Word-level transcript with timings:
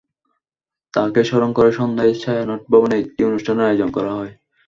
তাঁকে 0.93 1.21
স্মরণ 1.23 1.51
করে 1.53 1.71
সন্ধ্যায় 1.71 2.13
ছায়ানট 2.15 2.61
ভবনে 2.71 2.95
একটি 2.97 3.21
অনুষ্ঠানের 3.23 3.67
আয়োজন 3.67 3.89
করা 3.91 4.11
হয়। 4.13 4.33